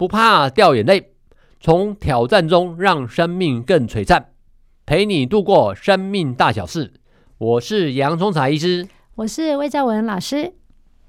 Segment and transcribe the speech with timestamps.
[0.00, 1.12] 不怕掉眼泪，
[1.60, 4.28] 从挑战中让生命更璀璨，
[4.86, 6.94] 陪你度过生命大小事。
[7.36, 10.54] 我是洋葱茶医师，我是魏兆文老师。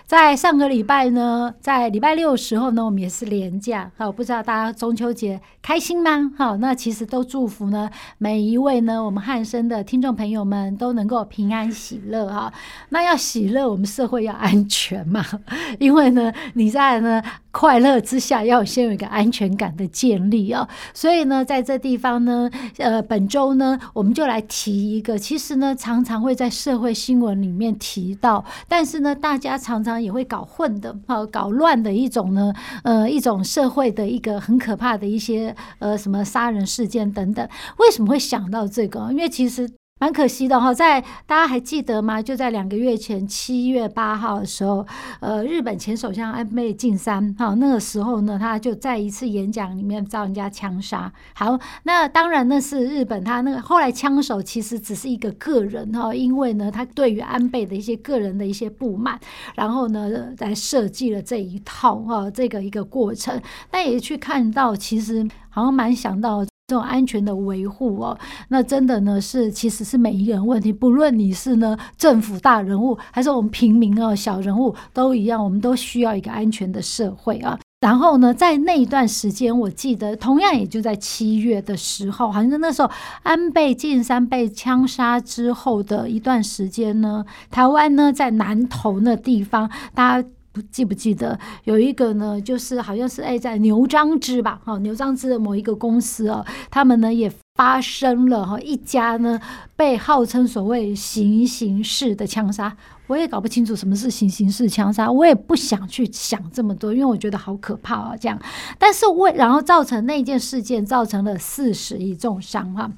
[0.05, 3.90] 在上个礼拜呢，在礼拜六的时候呢，我们也是连假。
[3.96, 6.30] 好，不知道大家中秋节开心吗？
[6.38, 12.52] 好，那其实都祝福呢，每一位呢，我们汉生的听众朋友们都能够平安喜乐哈。
[12.90, 15.26] 那要喜乐，我们社会要安全嘛，
[15.80, 17.23] 因为呢，你在呢。
[17.52, 20.68] 快乐之下，要先有一个安全感的建立哦。
[20.94, 30.96] 所以呢，在这地方呢，呃，本周呢，我们就来提一个，其实呢，常常会在社会新闻里面提到，但是呢，大家常常也会搞混的，
[31.29, 37.48] 搞乱的一种呢，呃，一种社会的一个很可怕的一些呃什么杀人事件等等。
[37.77, 39.10] 为什么会想到这个？
[39.12, 39.70] 因为其实。
[40.02, 42.20] 蛮可惜的哈，在大家还记得吗？
[42.20, 44.84] 就在两个月前，七月八号的时候，
[45.20, 51.13] 呃，日本前首相安倍晋三哈，那个时候呢，他就在一次演讲里面遭人家枪杀。
[51.35, 59.20] 好，那当然那是日本，他那个后来枪手其实只是一个个人哈，因为呢，他对于安倍的一些个人的一些不满，
[59.54, 63.40] 然后呢，来设计了这一套哈，这个一个过程。
[63.70, 66.44] 但也去看到，其实好像蛮想到。
[66.72, 77.59] 这种安全的维护哦，那真的呢是其实是每一个人问题，不论你是呢政府大人物，还是我们平民哦小人物都一样，我们都需要一个安全的社会啊。
[77.81, 82.90] 然后呢，在那一段时间，我记得同样也就在七月的时候，好像那时候
[83.24, 90.29] 安倍晋三被枪杀之后的一段时间呢，台湾呢在南投那地方，大家。
[90.51, 99.39] 不记不记得有一个呢，就是好像是哎，在牛樟芝吧，哈，牛樟芝的某一个公司哦，他们呢也发生了哈一家呢
[99.75, 102.75] 被号称所谓行刑式的枪杀。
[103.05, 108.39] 我也搞不清楚什么是行刑式枪杀，我也不想去想这么多，因为我觉得好可怕啊，这样。
[108.79, 112.89] 但是为然后造成那件事件造成了四十一重伤哈。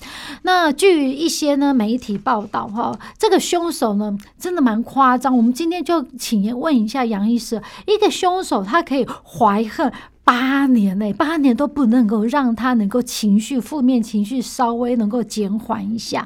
[0.44, 5.36] 那据一些呢媒体报道哈，这个凶手呢真的蛮夸张。
[5.36, 9.92] 我们今天就请问一下杨医师，一个凶手他可以怀恨。
[10.26, 16.26] 八年内，八年都不能够让他能够情绪负面情绪稍微能够减缓一下。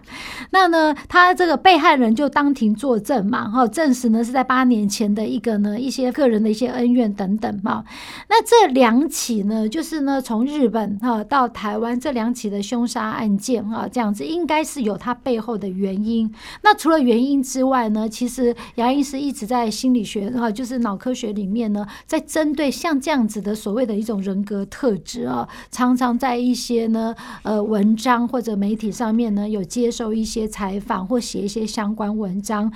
[0.52, 7.84] 那呢，他这个被害人就当庭作证嘛，哈，证实呢是在八年前的一个呢一些个人的一些恩怨等等嘛。
[8.30, 16.32] 那这两起呢，就是呢从日本哈到台湾这两起的凶杀案件啊，这样子应该是有他背后的原因。
[16.62, 32.72] 那除了原因之外呢，其实杨医师一直在心理学哈，就是脑科学里面呢，在针对像这样子的所谓的一种人格特质啊，常常在一些呢呃文章或者媒体上面呢有接受一些采访或写一些相关文章。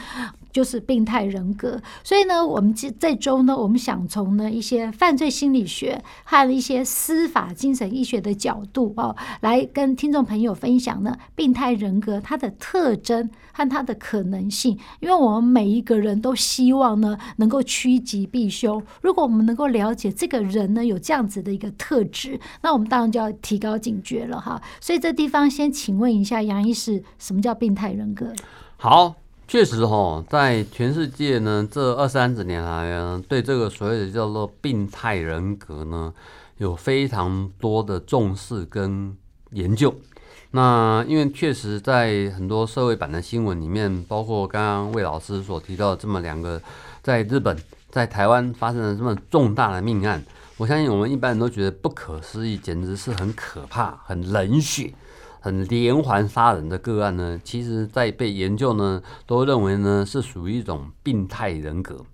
[0.51, 14.77] 就是病态人格，所以呢，我们这这周呢，我们想从呢一些犯罪心理学和一些司法精神医学的角度哦，来跟听众朋友分享呢病态人格它的特征和它的可能性。
[14.99, 24.61] 因为我们每一个人都希望呢能够趋吉避凶，如果我们能够了解这个人呢有这样子的一个特质，那我们当然就要提高警觉了哈。
[24.79, 28.33] 所以这地方先请问一下杨医师，什么叫病态人格？
[28.77, 29.15] 好。
[29.51, 36.13] 确实哈，在全世界呢，这二三十年来啊，对这个所谓的叫做病态人格呢，
[36.55, 39.13] 有非常多的重视跟
[39.49, 39.93] 研究。
[40.51, 46.61] 那因为确实在很多社会版的新闻里面，包括刚刚魏老师所提到的这么两个
[47.03, 47.57] 在日本、
[47.89, 50.23] 在台湾发生了这么重大的命案，
[50.55, 54.93] 我相信我们一般人都觉得不可思议，简直是很可怕、很冷血。
[55.41, 62.05] 很连环杀人的个案呢，其实在被研究呢，都认为呢是属于一种病态人格。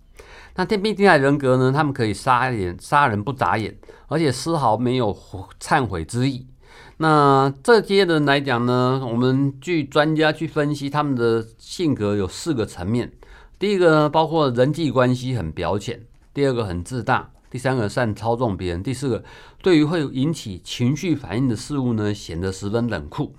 [0.56, 3.78] 那这病态人格呢，他们可以杀人杀人不眨眼，
[4.08, 5.16] 而且丝毫没有
[5.62, 6.48] 忏悔之意。
[7.00, 13.12] 那这些人来讲呢，我们据专家去分析他们的性格有四个层面。
[13.60, 16.00] 第一个呢，包括人际关系很表浅；
[16.34, 17.30] 第二个很自大。
[17.58, 19.24] 第三个善操纵别人，第四个
[19.64, 23.34] 对于会引起情绪反应的事物呢，显得十分冷酷。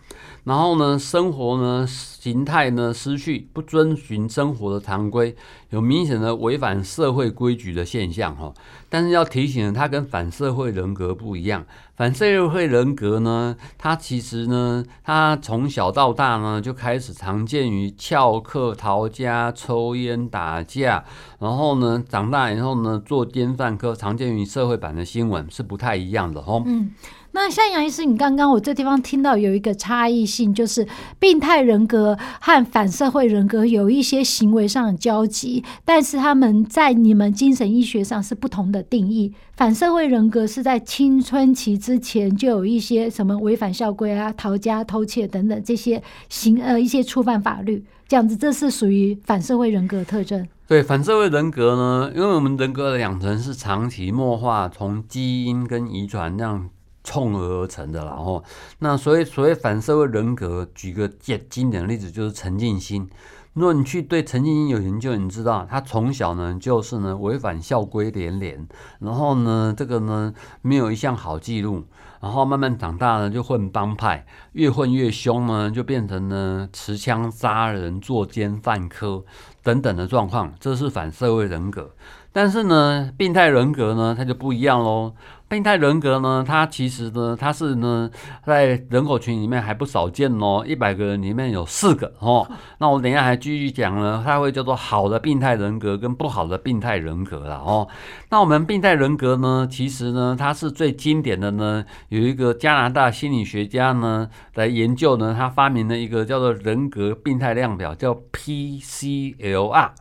[0.49, 5.37] 然后呢，生活呢形态呢失去，不遵循生活的常规，
[5.69, 8.55] 有明显的违反社会规矩的现象哈。
[8.89, 11.67] 但是要提醒他跟反社会人格不一样，
[11.97, 21.05] 反社会人格呢，他其实呢，他从小到大呢就开始常见于翘课、逃家、抽烟、打架，
[21.41, 26.63] 然后呢长大以后呢做奸犯科，常见于社会版的新闻是不太一样的哈。
[26.65, 26.93] 嗯。
[27.33, 30.87] 那像杨医师，你刚刚我这地方听到有一个差异性，就是
[31.19, 39.33] 病态人格和反社会人格有一些行为上的交集，但是他们在你们精神医学上是不同的定义。
[39.57, 50.47] 反社会人格是在青春期之前就有一些什么违反校规啊、逃家、偷窃等等这些行呃一些触犯法律，这样子，这是属于反社会人格特征。
[50.67, 56.69] 对，反社会人格呢，因为我们人格的养成是长期默化，从基因跟遗传这样。
[57.09, 58.45] 冲而成的，然后
[58.81, 63.09] 那所以所谓反社会人格，举个简经典的例子，就是陈进兴。
[63.55, 68.69] 如果你去对陈进兴有研究，你知道他从小呢就是呢违反校规连连，
[69.01, 71.85] 然后呢这个呢没有一项好记录，
[72.21, 79.25] 然后慢慢长大呢就混帮派，越混越凶呢，就变成呢持枪杀人、作奸犯科
[79.63, 81.91] 等等的状况，这是反社会人格。
[82.31, 85.15] 但是呢，病态人格呢，它就不一样喽。
[85.49, 88.11] 病态人格呢，它其实呢，它是呢，
[88.45, 92.47] 在人口群里面还不少见哦，一百个人里面有四个哦。
[92.79, 97.89] 那我等一下还继续讲呢，它会叫做好的病态人格跟不好的病态人格了哦。
[98.29, 109.93] 那我们病态人格呢，其实呢，它是最经典的呢，有一个加拿大心理学家呢来研究呢，他发明了一个叫做人格病态量表，叫 PCLR。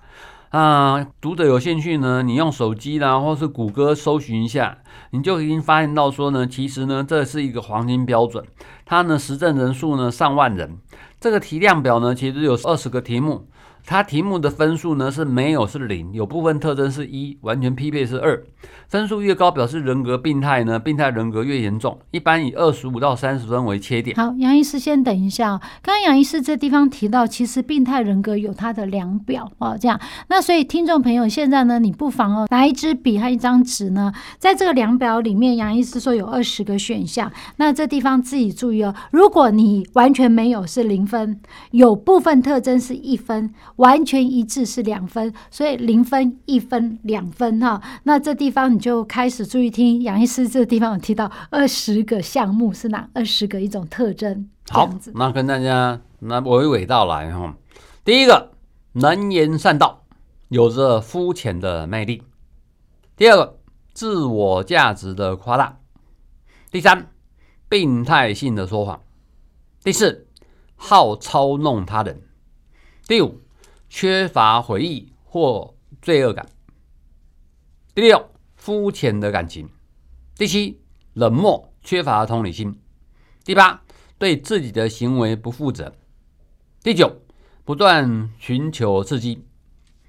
[0.50, 4.78] 啊，读者有兴趣呢，你用手机啦，或是谷歌搜寻一下，
[5.12, 8.42] 你就已经发现到说呢，其实呢，这是一个黄金标准，
[8.86, 10.78] 它呢实证人数呢上万人，
[11.20, 13.50] 这个题量表呢其实有二十个题目。
[13.90, 18.44] 它题目的分数呢是没有是零，有部分特征是一，完全匹配是二。
[18.90, 21.98] 分数越高，表示人格病态呢，病态人格越严重。
[22.12, 24.14] 一般以二十五到三十分为切点。
[24.18, 25.58] 好，杨医师先等一下。
[25.82, 29.98] 刚刚杨医师这地方提到，其实病态人格有它的量表哦，这样。
[30.28, 37.32] 那所以听众朋友现在呢，你不妨哦拿一支笔和一张纸呢，在这个量表里面，杨医师说有二十个选项。
[37.56, 41.40] 那这地方自己注意哦，如果你完全没有是零分，
[41.72, 43.54] 有部分特征是一分。
[43.78, 47.82] 完全一致是两分，所以零分、一分、两分哈。
[48.04, 54.50] 那这地方你就开始注意听杨医师这个地方有提到二十个项目是哪二十个一种特征？
[54.70, 57.56] 好，那跟大家那娓娓道来哈。
[58.04, 58.52] 第一个，
[58.94, 60.04] 能言善道，
[60.50, 62.22] 有着肤浅的魅力；
[63.16, 63.60] 第二个，
[63.94, 65.80] 自我价值的夸大；
[66.72, 67.12] 第三，
[67.70, 69.00] 病态性的说谎；
[69.84, 70.28] 第四，
[70.76, 72.16] 好操弄他人；
[73.08, 73.42] 第五。
[73.90, 76.48] 缺乏回忆或罪恶感。
[77.96, 79.70] 第六，肤浅的感情。
[80.36, 80.82] 第七，
[81.14, 82.80] 冷漠，缺乏同理心。
[83.44, 83.82] 第八，
[84.18, 85.94] 对自己的行为不负责。
[86.84, 87.22] 第九，
[87.64, 89.44] 不断寻求刺激。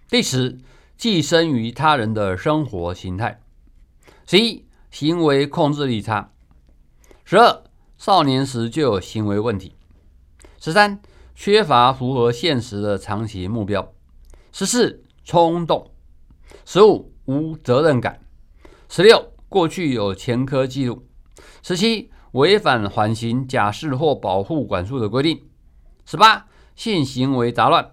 [0.09, 0.59] 第十，
[0.97, 3.41] 寄生于他人的生活形态。
[4.27, 6.33] 十一，行为控制力差。
[7.25, 7.63] 十二，
[7.97, 9.75] 少年时就有行为问题。
[10.61, 11.01] 十三。
[11.41, 13.93] 缺乏符合现实的长期目标。
[14.51, 15.93] 十四，冲动。
[16.67, 18.19] 十五，无责任感。
[18.89, 21.07] 十六，过去有前科记录。
[21.63, 25.41] 十七，违反缓刑、假释或保护管束的规定。
[26.05, 27.93] 十八，性行为杂乱。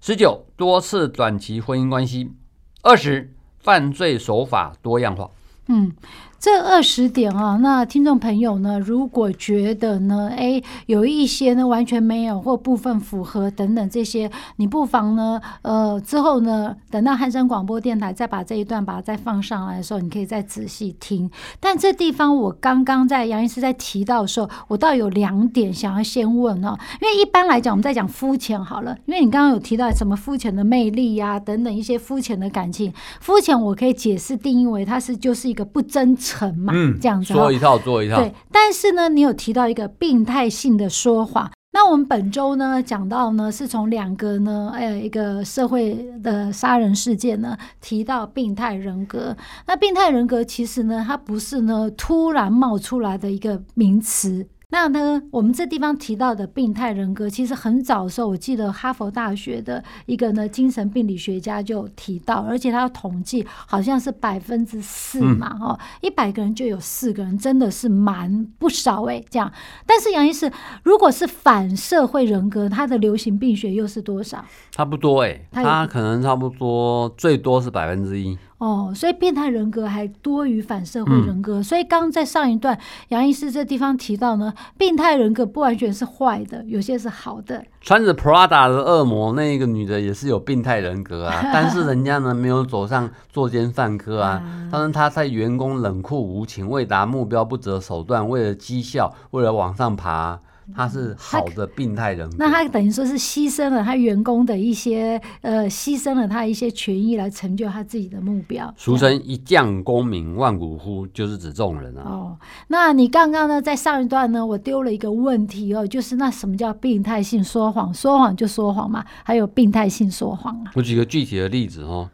[0.00, 2.32] 十九，多次短期婚姻关系。
[2.80, 5.30] 二十，犯罪手法多样化。
[5.66, 5.94] 嗯。
[6.40, 21.28] 这二十点啊，那听众朋友呢，如果觉得呢，诶，有一些呢完全没有或部分符合等等这些，你不妨呢，呃，之后呢，等到汉声广播电台再把这一段把它再放上来的时候，你可以再仔细听。
[21.58, 36.27] 但这地方我刚刚在杨医师在提到的时候，我倒有两点想要先问哦，因为一般来讲我们在讲肤浅好了，因为你刚刚有提到什么肤浅的魅力呀、等等一些肤浅的感情，肤浅我可以解释定义为它是就是一个不真诚。
[36.28, 38.16] 成嘛，嗯，这样子说一套做一套。
[38.16, 41.50] 对，但是呢，你有提到一个病态性的说谎。
[41.70, 49.36] 那我们本周呢讲到呢，是从两个呢，呃，一个社会的杀人事件呢，提到病态人格。
[49.66, 54.46] 那病态人格其实呢，它不是呢突然冒出来的一个名词。
[54.70, 69.50] 那呢，我们这地方提到的病态人格，其实很早的时候，我记得哈佛大学的一个呢精神病理学家就提到，而且他统计好像是百分之四嘛，哦，一百个人就有四个人，真的是蛮不少哎，这样。
[69.86, 74.44] 但是杨医师，如果是反社会人格，它的流行病学又是多少？
[74.70, 78.36] 差不多哎，它可能差不多最多是百分之一。
[78.58, 82.76] 哦，所以变态人格还多于反社会人格，嗯、所以刚刚在上一段
[83.08, 87.64] 杨医师这地方提到呢，病态人格不完全是坏的，有些是好的。
[87.80, 100.40] 穿着 Prada 的恶魔那一个女的也是有病态人格啊， 但是人家呢没有走上作奸犯科啊，但是她在员工冷酷无情，为达目标不择手段，为了绩效，为了往上爬。
[100.74, 108.72] 他是好的病态人格，那他等于说是牺牲了他员工的一些呃，牺牲了他一些权益来成就他自己的目标。
[108.76, 112.02] 俗称一将功名万骨枯，就是指这种人啊。
[112.04, 117.92] 哦，那你刚刚呢，在上一段呢，我丢了一个问题哦，就是那什么叫病态性说谎？
[117.92, 120.70] 说谎就说谎嘛，还有病态性说谎啊。
[120.74, 122.10] 我举个具体的例子哦，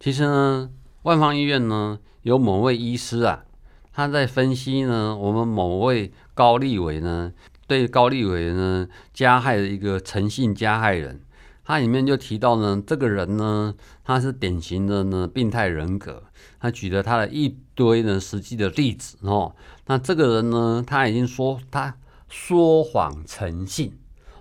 [0.00, 0.68] 其实呢，
[1.02, 3.44] 万方医院呢有某位医师啊，
[3.92, 7.32] 他在分析呢，我们某位高立伟呢。
[7.66, 11.20] 对高立伟呢加害的一个诚信加害人，
[11.64, 16.22] 他里面就提到呢，这个人呢，他是典型的呢病态人格，
[16.60, 19.54] 他举了他的一堆呢实际的例子哦。
[19.86, 21.96] 那这个人呢，他已经说他
[22.28, 23.98] 说谎诚信，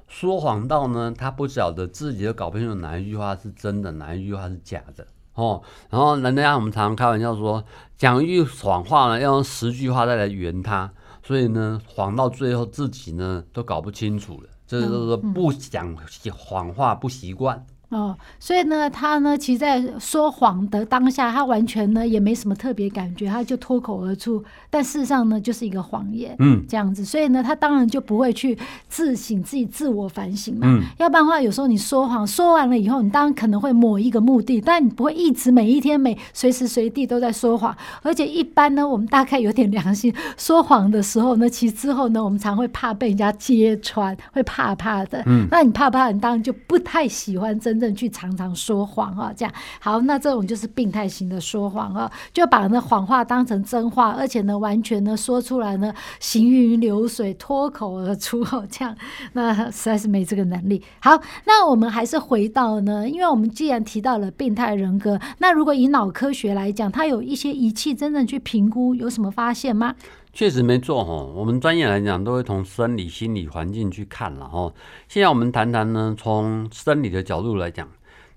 [0.07, 5.61] 说谎到呢他不晓得自己都搞不清楚哪一句话是真的，哪一句话是假的哦。
[5.89, 7.63] 然后人家我们常常开玩笑说，
[7.97, 10.91] 讲一句谎话呢，要用十句话再来圆他。
[11.25, 15.95] 所以呢，谎到最后自己呢都搞不清楚了，这就是不讲
[16.33, 17.65] 谎话不习惯。
[17.93, 24.43] 哦，所以呢，他呢，其实在说谎的当下，他完全呢也没什么特别感觉，他就脱口而出。
[24.71, 27.05] 但事实上呢，就是一个谎言，嗯，这样子。
[27.05, 28.57] 所以呢，他当然就不会去
[28.89, 30.61] 自省自己、自我反省嘛。
[30.63, 37.77] 嗯，要不然的话，有时候你说谎说完了以后，你当然可能会某一个目的，但你不会一直每一天每随时随地都在说谎。
[38.01, 45.21] 而且一般呢，我们大概有点良心，说谎的时候呢，其实之后呢，我们常会怕被人家揭穿，会怕怕的。
[45.27, 47.82] 嗯，那你怕怕，你当然就不太喜欢真。
[47.95, 58.95] 去常常说谎啊，这样好，那这种就是病态型的说谎啊，就把那谎话当成真话，而且呢，完全呢说出来呢，行云流水，脱口而出哦，这样
[59.31, 60.83] 那实在是没这个能力。
[61.01, 69.95] 好，那我们还是回到呢，因为我们既然提到了病态人格，那如果以脑科学来讲，它有一些仪器真正去评估，有什么发现吗？
[70.35, 74.73] 确实没错哈，我们专业来讲都会从生理、心理环境去看了哈。
[75.07, 77.87] 现在我们谈谈呢，从生理的角度来讲，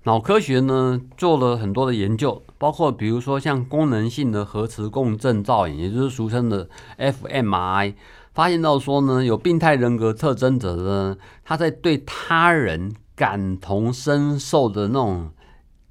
[0.03, 7.95] 脑科学呢做了很多的研究，包括比如说像功能性的核磁共振造影，也就是俗称的 fmi，
[8.35, 15.31] 发现到说呢，有病态人格特征者呢，他在对他人感同身受的那种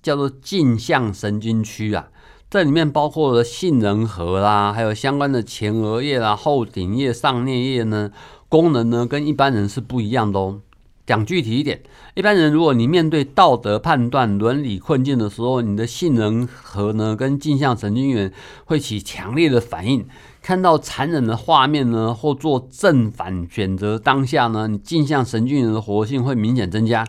[0.00, 2.10] 叫做镜像神经区啊。
[2.56, 8.10] 这里面包括了杏仁核啦，还有相关的前额叶啦、后顶叶、上颞叶呢，
[8.48, 10.62] 功能呢跟一般人是不一样的哦。
[11.04, 11.82] 讲具体一点，
[12.14, 18.32] 一般人如果你面对道德判断、伦理困境的时候，你的杏仁核呢跟镜像神经元
[18.64, 20.06] 会起强烈的反应。
[20.46, 27.04] 看到残忍的画面呢，或做正反选择当下呢，你镜像神经元的活性会明显增加。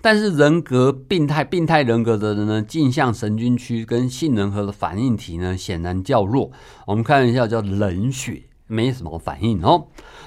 [0.00, 6.50] 但是人格病态、病态人格的人呢，镜像神经区跟杏仁核的反应体呢，显然较弱。
[6.86, 8.44] 我们看一下叫冷血。
[8.70, 9.84] 没什么反应哦，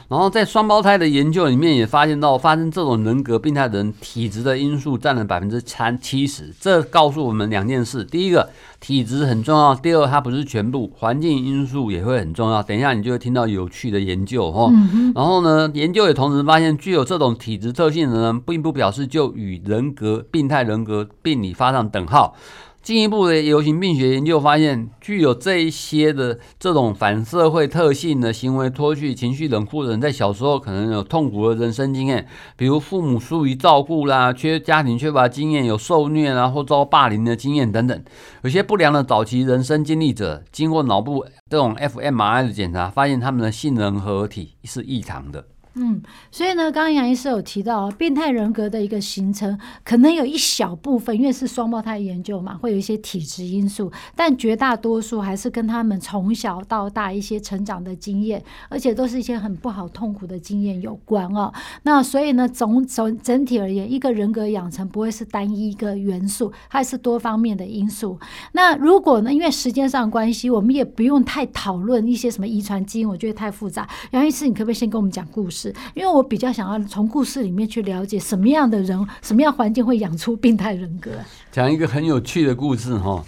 [0.09, 6.53] 然后在双胞胎的研究里面也发现到，发生这种人格病态的人，体质的因素占了百分之三七十。
[6.59, 8.49] 这告诉我们两件事：第一个，
[8.81, 12.61] 体质很重要；第二，它不是全部，环境因素也会很重要。
[12.61, 14.69] 等一下你就会听到有趣的研究哦。
[15.15, 22.35] 然后呢，研究也同时发现，具有这种体质特性的人，并不表示就与人格病态人格病理发上等号。
[22.83, 38.03] 进一步的流行病学研究发现，具有这一些的这种反社会特性的行为脱序、情绪冷酷的人，在小时候可能有痛苦的人生经验，比如父母疏于照顾啦，缺家庭缺乏经验，有受虐啊或遭霸凌的经验等等。
[38.41, 45.45] 有些不良的早期人生经历者，经过脑部这种 fMRI 的检查，发现他们的杏仁核体是异常的。
[45.75, 45.99] 嗯，
[46.29, 61.51] 所以呢，刚刚杨医师有提到，变态人格的一个形成，可能有一小部分，因为是双胞胎研究嘛，会有一些体质因素，但绝大多数还是跟他们从小到大一些成长的经验，而且都是一些很不好、痛苦的经验有关哦。
[61.81, 68.19] 那所以呢，总总整体而言，一个人格养成不会是单一一个元素，它是多方面的因素。
[68.51, 73.89] 那如果呢，因为时间上关系，我们也不用太讨论一些什么遗传基因，我觉得太复杂。
[74.11, 75.62] 杨医师，你可不可以先跟我们讲故事？
[75.93, 81.11] 因为我比较想要从故事里面去了解什么样的人、什么样环境会养出病态人格。
[81.51, 83.23] 讲一个很有趣的故事哈，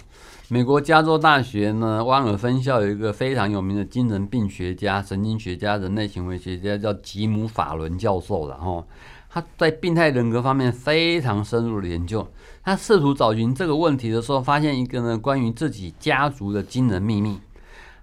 [0.48, 8.48] 美国加州大学呢，湾尔分校有一个非常有名的精神病学家、神经学家、人类行为学家，叫吉姆·法伦教授。
[8.48, 8.84] 然后
[9.28, 12.26] 他在病态人格方面非常深入的研究。
[12.64, 17.38] 他试图找寻这个问题的时候，发现一个呢关于自己家族的惊人秘密。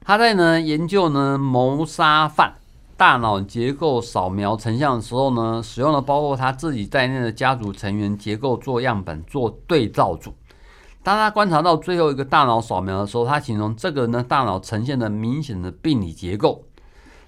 [0.06, 2.56] 他在呢研究呢谋杀犯。
[2.96, 10.34] 大脑结构扫描成像的时候呢，使用了包括他自己在内的家族成员结构做样本做对照组。
[11.02, 16.64] 当他观察到最后一个大脑扫描的时候，他形容这个呢大脑呈现了明显的病理结构。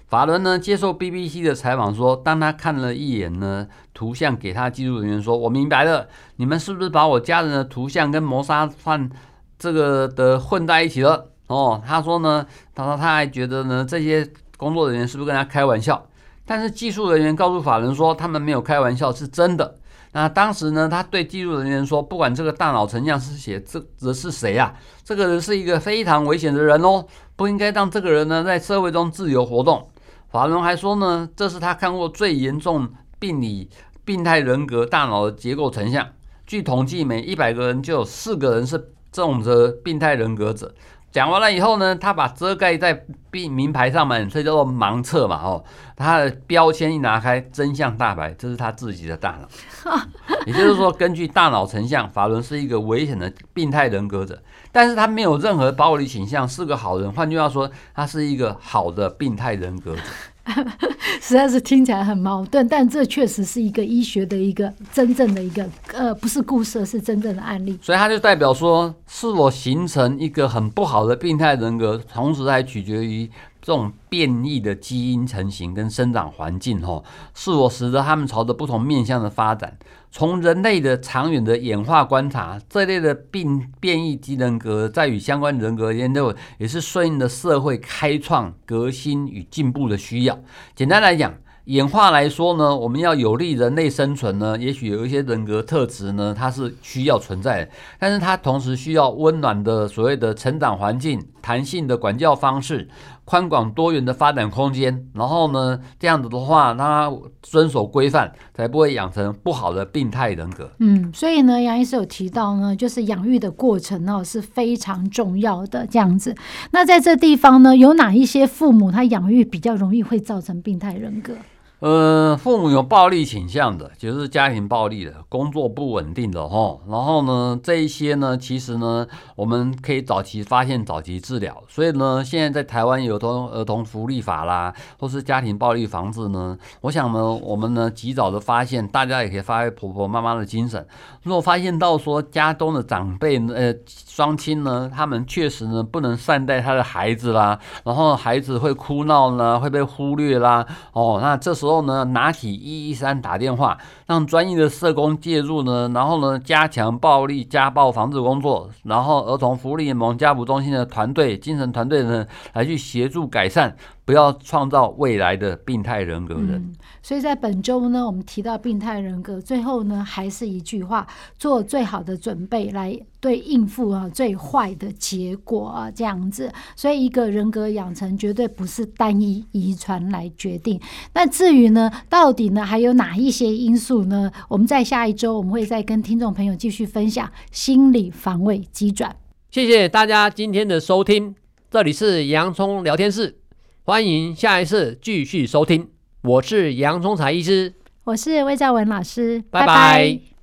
[0.06, 9.10] 法伦呢接受 BBC 的采访说，当他看了一眼呢图像给他技术人员说：“我明白了，你们是不是把我家人的图像跟谋杀犯
[9.58, 14.26] 这个的混在一起了？”哦，他说呢，他说他还觉得呢这些。
[14.56, 16.06] 工作人员是不是跟他开玩笑？
[16.44, 19.76] 但是技术人员告诉法人说，他们没有开玩笑，是真的。
[20.12, 24.74] 那当时呢，他对技术人员说，不管这个大脑成像是写这这是谁呀？
[25.04, 29.88] 这个人是一个非常危险的人哦，不应该让这个人呢在社会中自由活动。
[30.30, 33.68] 法伦还说呢，这是他看过最严重病理
[34.04, 36.06] 病态人格大脑的结构成像。
[36.46, 38.78] 据统计，每一百个人就有四个人是
[39.10, 40.72] 这种的病态人格者。
[41.16, 42.92] 讲完了以后呢，他把遮盖在
[43.30, 45.36] 病名牌上面，所以叫做盲测嘛。
[45.42, 45.64] 哦，
[45.96, 49.48] 他的标签一拿开，真相大白，这是他自己的大脑。
[50.44, 54.38] 也就是说，根据大脑成像，法伦是一个危险的病态人格者，
[54.70, 57.10] 但是他没有任何暴力倾向，是个好人。
[57.10, 60.02] 换句话说，他是一个好的病态人格者。
[61.20, 67.78] 实在是听起来很矛盾，但这确实是一个医学的一个真正的一个呃，不是故事，是真正的案例。
[67.82, 73.28] 所以它就代表说，是否形成一个很不好的病态人格，同时还取决于
[73.66, 77.02] 这种变异的基因成型跟生长环境，吼，
[77.34, 79.76] 是我使得他们朝着不同面向的发展。
[80.12, 90.38] 从人类的长远的演化观察，这类的病变异级人格在与相关人格研究，也是顺应的社会开创、革新与进步的需要。
[90.76, 102.88] 简单来讲，演化来说呢，我们要有利人类生存呢，也许有一些人格特质呢，它是需要存在的，但是它同时需要温暖的所谓的成长环境、弹性的管教方式。
[103.26, 107.12] 宽广多元的发展空间，然后呢，这样子的话，他
[107.42, 110.70] 遵守规范，才不会养成不好的病态人格。
[110.78, 115.84] 嗯，所以呢，杨医师有提到呢，就是养育的过程呢是非常重要的。
[115.88, 116.34] 这样子，
[116.70, 121.34] 那在这地方呢，有哪一些父母他养育比较容易会造成病态人格？
[121.80, 126.78] 呃，父母有暴力倾向的，就是家庭暴力的，工作不稳定的哈。
[126.88, 131.62] 然后呢，这一些呢，其实呢，我们可以早期发现、早期治疗。
[131.68, 140.86] 所以呢，现在在台湾有童儿童福利法啦，或是家庭暴力防治呢，我想呢，我们呢及早的发现，大家也可以发挥婆婆妈妈的精神。
[141.24, 151.66] 如果发现到说家中的长辈呃双亲呢，他们确实呢不能善待他的孩子啦，然后孩子会哭闹呢，会被忽略啦，哦，那这时候。
[151.66, 153.76] 之后呢，拿起一一三打电话，
[154.06, 163.76] 让专业的社工介入呢，然后呢，加强暴力家暴防治工作，然后儿童福利联盟家扶中心的团队、精神团队呢，来去协助改善。
[164.06, 166.52] 不要创造未来的病态人格人。
[166.52, 171.04] 嗯，所以在本周呢，我们提到病态人格，最后呢，还是一句话：
[171.36, 176.52] 做最好的准备来对应付啊最坏的结果啊这样子。
[176.76, 180.80] 所以一个人格养成绝对不是单一遗传来决定。
[181.12, 184.30] 那至于呢，到底呢还有哪一些因素呢？
[184.48, 189.16] 我们在下一周我们会再跟听众朋友继续分享心理防卫机转。
[189.50, 191.34] 谢谢大家今天的收听，
[191.68, 193.45] 这里是洋葱聊天室。
[193.88, 195.88] 欢迎下一次继续收听，
[196.22, 197.72] 我是杨忠才医师，
[198.02, 199.66] 我是魏兆文老师，拜拜。
[199.66, 200.35] 拜拜。